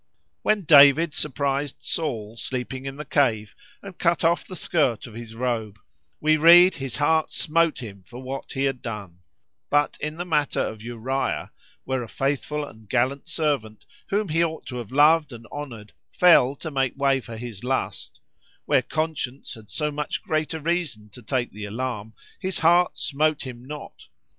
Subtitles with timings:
[0.41, 5.35] "When David surprized Saul sleeping in the cave, and cut off the skirt of his
[5.35, 10.81] robe—we read his heart smote him for what he had done:——But in the matter of
[10.81, 11.51] Uriah,
[11.83, 16.55] where a faithful and gallant servant, whom he ought to have loved and honoured, fell
[16.55, 21.65] to make way for his lust,—where conscience had so much greater reason to take the
[21.65, 24.07] alarm, his heart smote him not.